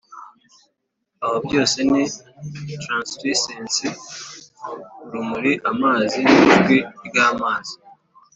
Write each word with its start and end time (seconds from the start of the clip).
aho 1.23 1.37
byose 1.45 1.77
ni 1.91 2.03
translucence 2.83 3.87
(urumuri! 5.05 5.51
amazi, 5.71 6.17
nijwi 6.29 6.77
ryamazi. 7.07 7.75